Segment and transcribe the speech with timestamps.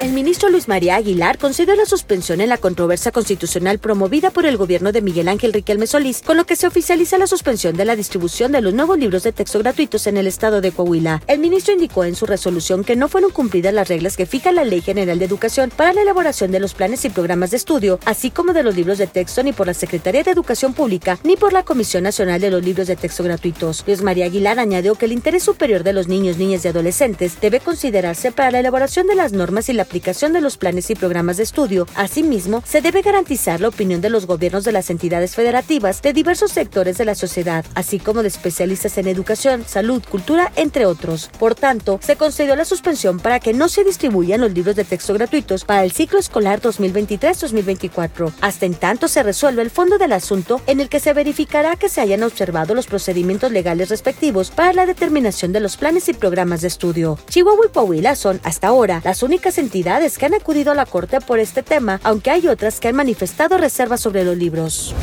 [0.00, 4.56] El ministro Luis María Aguilar concedió la suspensión en la controversia constitucional promovida por el
[4.56, 7.96] gobierno de Miguel Ángel Riquelme Solís, con lo que se oficializa la suspensión de la
[7.96, 11.20] distribución de los nuevos libros de texto gratuitos en el estado de Coahuila.
[11.26, 14.62] El ministro indicó en su resolución que no fueron cumplidas las reglas que fija la
[14.62, 18.30] Ley General de Educación para la elaboración de los planes y programas de estudio, así
[18.30, 21.52] como de los libros de texto ni por la Secretaría de Educación Pública ni por
[21.52, 23.82] la Comisión Nacional de los Libros de Texto Gratuitos.
[23.84, 27.58] Luis María Aguilar añadió que el interés superior de los niños, niñas y adolescentes debe
[27.58, 31.38] considerarse para la elaboración de las normas y la aplicación de los planes y programas
[31.38, 31.86] de estudio.
[31.94, 36.52] Asimismo, se debe garantizar la opinión de los gobiernos de las entidades federativas de diversos
[36.52, 41.30] sectores de la sociedad, así como de especialistas en educación, salud, cultura, entre otros.
[41.38, 45.14] Por tanto, se concedió la suspensión para que no se distribuyan los libros de texto
[45.14, 48.32] gratuitos para el ciclo escolar 2023-2024.
[48.42, 51.88] Hasta en tanto se resuelve el fondo del asunto en el que se verificará que
[51.88, 56.60] se hayan observado los procedimientos legales respectivos para la determinación de los planes y programas
[56.60, 57.18] de estudio.
[57.30, 59.77] Chihuahua y Coahuila son, hasta ahora, las únicas entidades
[60.18, 63.58] que han acudido a la Corte por este tema, aunque hay otras que han manifestado
[63.58, 64.94] reservas sobre los libros.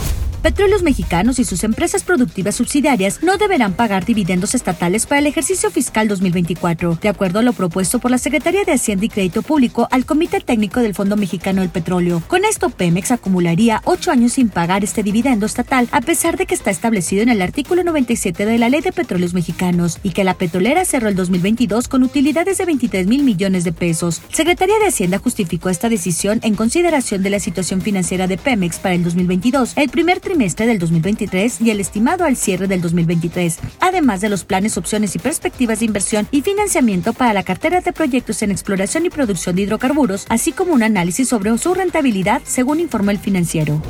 [0.46, 5.72] Petróleos Mexicanos y sus empresas productivas subsidiarias no deberán pagar dividendos estatales para el ejercicio
[5.72, 9.88] fiscal 2024, de acuerdo a lo propuesto por la Secretaría de Hacienda y Crédito Público
[9.90, 12.22] al Comité Técnico del Fondo Mexicano del Petróleo.
[12.28, 16.54] Con esto, Pemex acumularía ocho años sin pagar este dividendo estatal, a pesar de que
[16.54, 20.36] está establecido en el artículo 97 de la Ley de Petróleos Mexicanos y que la
[20.36, 24.22] petrolera cerró el 2022 con utilidades de 23 mil millones de pesos.
[24.32, 28.94] Secretaría de Hacienda justificó esta decisión en consideración de la situación financiera de Pemex para
[28.94, 34.20] el 2022, el primer trimestre del 2023 y el estimado al cierre del 2023, además
[34.20, 38.42] de los planes, opciones y perspectivas de inversión y financiamiento para la cartera de proyectos
[38.42, 43.12] en exploración y producción de hidrocarburos, así como un análisis sobre su rentabilidad, según informó
[43.12, 43.82] el financiero.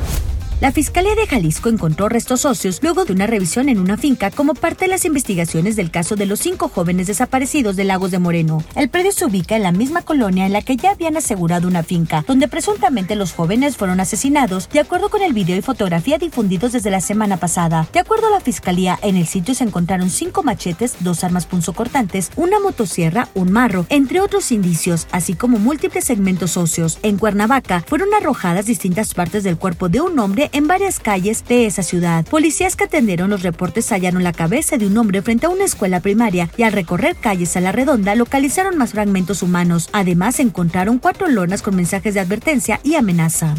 [0.65, 4.55] La Fiscalía de Jalisco encontró restos óseos luego de una revisión en una finca como
[4.55, 8.63] parte de las investigaciones del caso de los cinco jóvenes desaparecidos de Lagos de Moreno.
[8.75, 11.83] El predio se ubica en la misma colonia en la que ya habían asegurado una
[11.83, 16.71] finca, donde presuntamente los jóvenes fueron asesinados, de acuerdo con el video y fotografía difundidos
[16.71, 17.87] desde la semana pasada.
[17.93, 22.31] De acuerdo a la Fiscalía, en el sitio se encontraron cinco machetes, dos armas punzocortantes,
[22.37, 26.97] una motosierra, un marro, entre otros indicios, así como múltiples segmentos óseos.
[27.03, 31.65] En Cuernavaca fueron arrojadas distintas partes del cuerpo de un hombre en varias calles de
[31.65, 32.23] esa ciudad.
[32.25, 35.99] Policías que atendieron los reportes hallaron la cabeza de un hombre frente a una escuela
[35.99, 39.89] primaria y al recorrer calles a la redonda localizaron más fragmentos humanos.
[39.91, 43.53] Además encontraron cuatro lonas con mensajes de advertencia y amenaza.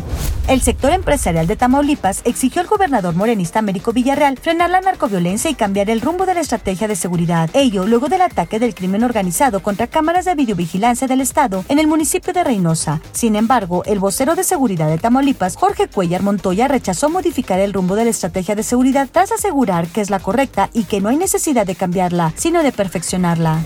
[0.49, 5.55] El sector empresarial de Tamaulipas exigió al gobernador morenista Américo Villarreal frenar la narcoviolencia y
[5.55, 7.51] cambiar el rumbo de la estrategia de seguridad.
[7.53, 11.89] Ello luego del ataque del crimen organizado contra cámaras de videovigilancia del Estado en el
[11.89, 13.01] municipio de Reynosa.
[13.11, 17.97] Sin embargo, el vocero de seguridad de Tamaulipas, Jorge Cuellar Montoya, rechazó modificar el rumbo
[17.97, 21.17] de la estrategia de seguridad tras asegurar que es la correcta y que no hay
[21.17, 23.63] necesidad de cambiarla, sino de perfeccionarla.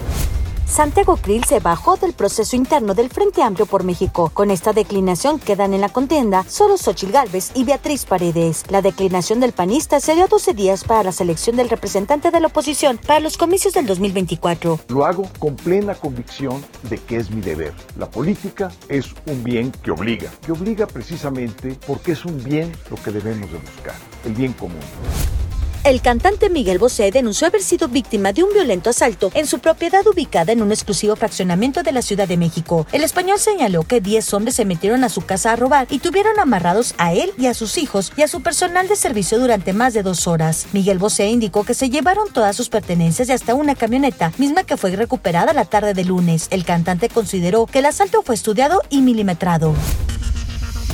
[0.71, 4.31] Santiago Krill se bajó del proceso interno del Frente Amplio por México.
[4.33, 8.63] Con esta declinación quedan en la contienda solo Xochil Gálvez y Beatriz Paredes.
[8.71, 12.47] La declinación del panista se dio 12 días para la selección del representante de la
[12.47, 14.79] oposición para los comicios del 2024.
[14.89, 17.75] Lo hago con plena convicción de que es mi deber.
[17.99, 22.97] La política es un bien que obliga, que obliga precisamente porque es un bien lo
[22.97, 24.79] que debemos de buscar, el bien común.
[25.83, 30.07] El cantante Miguel Bosé denunció haber sido víctima de un violento asalto en su propiedad
[30.07, 32.87] ubicada en un exclusivo fraccionamiento de la Ciudad de México.
[32.93, 36.39] El español señaló que 10 hombres se metieron a su casa a robar y tuvieron
[36.39, 39.95] amarrados a él y a sus hijos y a su personal de servicio durante más
[39.95, 40.67] de dos horas.
[40.75, 44.77] Miguel Bosé indicó que se llevaron todas sus pertenencias y hasta una camioneta, misma que
[44.77, 46.49] fue recuperada la tarde de lunes.
[46.51, 49.75] El cantante consideró que el asalto fue estudiado y milimetrado.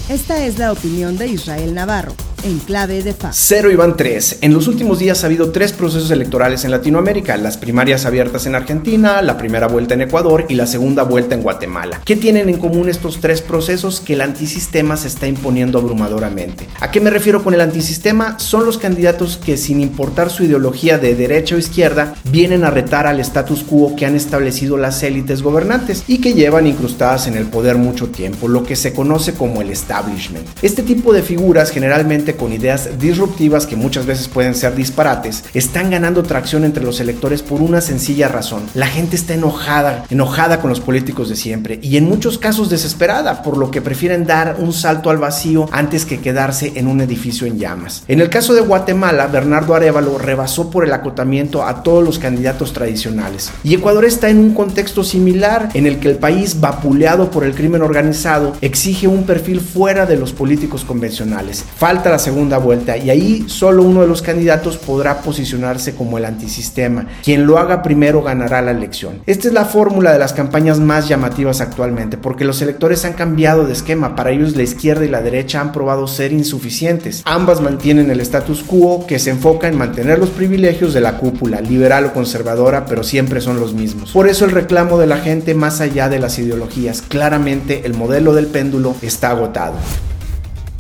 [0.09, 2.15] Esta es la opinión de Israel Navarro,
[2.47, 3.31] en clave de FA.
[3.33, 4.39] Cero y van tres.
[4.41, 8.55] En los últimos días ha habido tres procesos electorales en Latinoamérica, las primarias abiertas en
[8.55, 12.01] Argentina, la primera vuelta en Ecuador y la segunda vuelta en Guatemala.
[12.05, 14.01] ¿Qué tienen en común estos tres procesos?
[14.01, 16.69] Que el antisistema se está imponiendo abrumadoramente.
[16.81, 18.39] ¿A qué me refiero con el antisistema?
[18.39, 23.07] Son los candidatos que sin importar su ideología de derecha o izquierda, vienen a retar
[23.07, 27.47] al status quo que han establecido las élites gobernantes y que llevan incrustadas en el
[27.47, 30.47] poder mucho tiempo, lo que se conoce como el establishment.
[30.63, 35.91] Este tipo de figuras generalmente con ideas disruptivas que muchas veces pueden ser disparates, están
[35.91, 38.63] ganando tracción entre los electores por una sencilla razón.
[38.75, 43.43] La gente está enojada, enojada con los políticos de siempre y en muchos casos desesperada,
[43.43, 47.47] por lo que prefieren dar un salto al vacío antes que quedarse en un edificio
[47.47, 48.05] en llamas.
[48.09, 52.73] En el caso de Guatemala, Bernardo Arevalo rebasó por el acotamiento a todos los candidatos
[52.73, 53.51] tradicionales.
[53.65, 57.55] Y Ecuador está en un contexto similar en el que el país, vapuleado por el
[57.55, 61.65] crimen organizado, exige un perfil fuera de los políticos convencionales.
[61.77, 66.25] Falta la segunda vuelta y ahí solo uno de los candidatos podrá posicionarse como el
[66.25, 67.09] antisistema.
[67.23, 69.21] Quien lo haga primero ganará la elección.
[69.27, 73.67] Esta es la fórmula de las campañas más llamativas actualmente, porque los electores han cambiado
[73.67, 74.17] de esquema.
[74.17, 77.21] Para ellos la izquierda y la derecha han probado ser insuficientes.
[77.27, 81.61] Ambas mantienen el status quo que se enfoca en mantener los privilegios de la cúpula,
[81.61, 84.13] liberal o conservadora, pero siempre son los mismos.
[84.13, 87.03] Por eso el reclamo de la gente más allá de las ideologías.
[87.03, 89.75] Claramente el modelo del péndulo está agotado.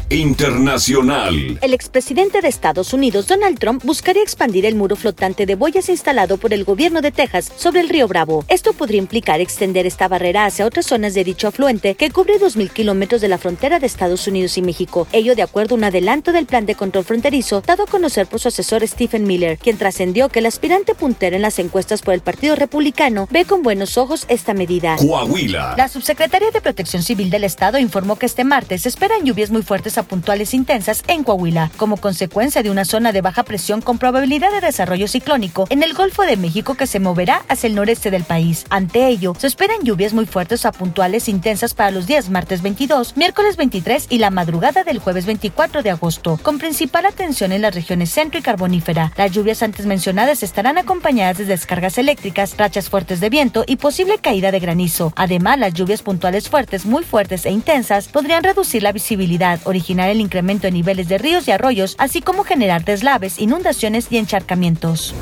[0.08, 1.58] Internacional.
[1.60, 6.36] El expresidente de Estados Unidos, Donald Trump, buscaría expandir el muro flotante de boyas instalado
[6.36, 8.44] por el gobierno de Texas sobre el río Bravo.
[8.46, 12.70] Esto podría implicar extender esta barrera hacia otras zonas de dicho afluente que cubre 2.000
[12.70, 15.08] kilómetros de la frontera de Estados Unidos y México.
[15.10, 18.38] Ello de acuerdo a un adelanto del plan de control fronterizo dado a conocer por
[18.38, 22.20] su asesor Stephen Miller, quien trascendió que el aspirante puntero en las encuestas por el
[22.20, 24.94] Partido Republicano ve con buenos ojos esta medida.
[24.98, 25.74] Coahuila.
[25.76, 29.95] La subsecretaría de Protección Civil del Estado informó que este martes esperan lluvias muy fuertes
[29.98, 34.50] a puntuales intensas en Coahuila, como consecuencia de una zona de baja presión con probabilidad
[34.52, 38.24] de desarrollo ciclónico en el Golfo de México que se moverá hacia el noreste del
[38.24, 38.64] país.
[38.70, 43.16] Ante ello, se esperan lluvias muy fuertes a puntuales intensas para los días martes 22,
[43.16, 47.74] miércoles 23 y la madrugada del jueves 24 de agosto, con principal atención en las
[47.74, 49.12] regiones centro y carbonífera.
[49.16, 54.18] Las lluvias antes mencionadas estarán acompañadas de descargas eléctricas, rachas fuertes de viento y posible
[54.18, 55.12] caída de granizo.
[55.16, 59.60] Además, las lluvias puntuales fuertes, muy fuertes e intensas podrían reducir la visibilidad,
[59.90, 65.14] el incremento de niveles de ríos y arroyos, así como generar deslaves, inundaciones y encharcamientos.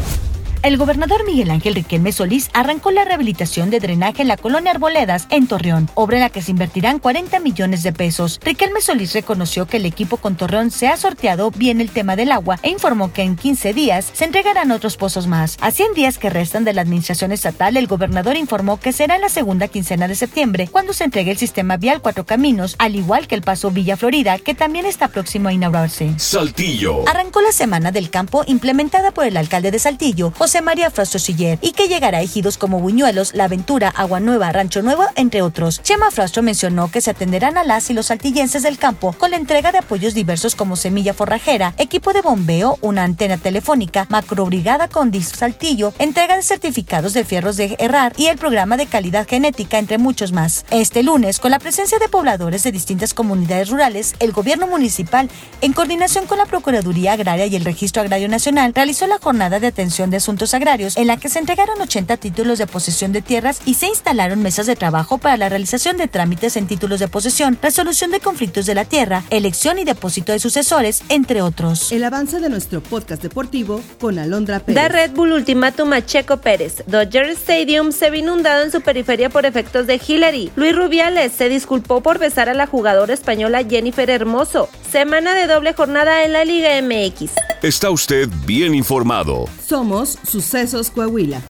[0.64, 5.26] El gobernador Miguel Ángel Riquelme Solís arrancó la rehabilitación de drenaje en la colonia Arboledas,
[5.28, 8.40] en Torreón, obra en la que se invertirán 40 millones de pesos.
[8.42, 12.32] Riquelme Solís reconoció que el equipo con Torreón se ha sorteado bien el tema del
[12.32, 15.58] agua e informó que en 15 días se entregarán otros pozos más.
[15.60, 19.20] A 100 días que restan de la administración estatal, el gobernador informó que será en
[19.20, 23.26] la segunda quincena de septiembre cuando se entregue el sistema vial Cuatro Caminos, al igual
[23.26, 26.14] que el paso Villa Florida, que también está próximo a inaugurarse.
[26.16, 27.06] Saltillo.
[27.06, 31.58] Arrancó la Semana del Campo implementada por el alcalde de Saltillo, José María Frastro Siller,
[31.60, 35.82] y que llegará a ejidos como Buñuelos, La Aventura, Agua Nueva, Rancho Nuevo, entre otros.
[35.82, 39.36] Chema Frastro mencionó que se atenderán a las y los saltillenses del campo con la
[39.36, 45.10] entrega de apoyos diversos como semilla forrajera, equipo de bombeo, una antena telefónica, macrobrigada con
[45.10, 49.78] disc saltillo, entrega de certificados de fierros de errar y el programa de calidad genética,
[49.78, 50.64] entre muchos más.
[50.70, 55.30] Este lunes, con la presencia de pobladores de distintas comunidades rurales, el gobierno municipal,
[55.60, 59.68] en coordinación con la Procuraduría Agraria y el Registro Agrario Nacional, realizó la jornada de
[59.68, 63.60] atención de asuntos agrarios en la que se entregaron 80 títulos de posesión de tierras
[63.64, 67.58] y se instalaron mesas de trabajo para la realización de trámites en títulos de posesión,
[67.62, 71.92] resolución de conflictos de la tierra, elección y depósito de sucesores, entre otros.
[71.92, 74.74] El avance de nuestro podcast deportivo con Alondra Pérez.
[74.74, 76.82] Da Red Bull ultimátum a Checo Pérez.
[76.86, 80.50] Dodger Stadium se ve inundado en su periferia por efectos de Hillary.
[80.56, 84.68] Luis Rubiales se disculpó por besar a la jugadora española Jennifer Hermoso.
[84.94, 87.32] Semana de doble jornada en la Liga MX.
[87.62, 89.46] Está usted bien informado.
[89.66, 91.42] Somos Sucesos Coahuila.